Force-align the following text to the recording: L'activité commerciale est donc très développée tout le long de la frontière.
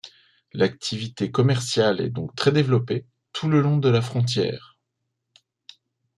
L'activité 0.53 1.29
commerciale 1.29 2.01
est 2.01 2.09
donc 2.09 2.35
très 2.35 2.51
développée 2.51 3.05
tout 3.33 3.47
le 3.47 3.61
long 3.61 3.77
de 3.77 3.87
la 3.87 4.01
frontière. 4.01 4.79